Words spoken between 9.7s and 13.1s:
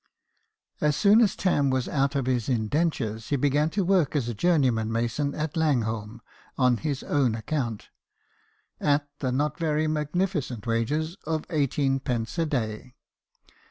magnificent wages of eighteenpence a day.